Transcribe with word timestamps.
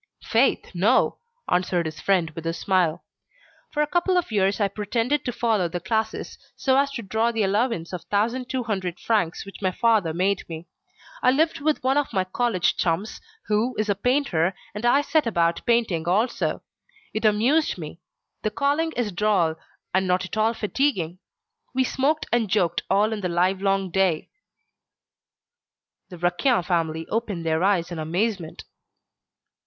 "Faith, 0.23 0.71
no," 0.73 1.19
answered 1.47 1.85
his 1.85 2.01
friend 2.01 2.31
with 2.31 2.47
a 2.47 2.53
smile. 2.53 3.03
"For 3.71 3.83
a 3.83 3.87
couple 3.87 4.17
of 4.17 4.31
years 4.31 4.59
I 4.59 4.67
pretended 4.67 5.23
to 5.25 5.31
follow 5.31 5.67
the 5.67 5.79
classes, 5.79 6.39
so 6.55 6.75
as 6.75 6.89
to 6.93 7.03
draw 7.03 7.31
the 7.31 7.43
allowance 7.43 7.93
of 7.93 8.05
1,200 8.09 8.99
francs 8.99 9.45
which 9.45 9.61
my 9.61 9.69
father 9.69 10.11
made 10.11 10.41
me. 10.49 10.65
I 11.21 11.29
lived 11.29 11.61
with 11.61 11.83
one 11.83 11.97
of 11.97 12.11
my 12.13 12.23
college 12.23 12.77
chums, 12.77 13.21
who 13.45 13.75
is 13.77 13.89
a 13.89 13.93
painter, 13.93 14.55
and 14.73 14.87
I 14.87 15.01
set 15.01 15.27
about 15.27 15.63
painting 15.67 16.07
also. 16.07 16.63
It 17.13 17.23
amused 17.23 17.77
me. 17.77 17.99
The 18.41 18.49
calling 18.49 18.93
is 18.93 19.11
droll, 19.11 19.53
and 19.93 20.07
not 20.07 20.25
at 20.25 20.35
all 20.35 20.55
fatiguing. 20.55 21.19
We 21.75 21.83
smoked 21.83 22.25
and 22.31 22.49
joked 22.49 22.81
all 22.89 23.11
the 23.11 23.29
livelong 23.29 23.91
day." 23.91 24.31
The 26.09 26.17
Raquin 26.17 26.63
family 26.63 27.05
opened 27.09 27.45
their 27.45 27.63
eyes 27.63 27.91
in 27.91 27.99
amazement. 27.99 28.63